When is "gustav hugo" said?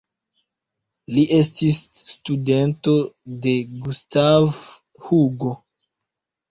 3.85-5.59